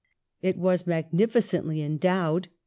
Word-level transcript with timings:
It 0.41 0.57
was 0.57 0.87
magnificently 0.87 1.83
endowed. 1.83 2.47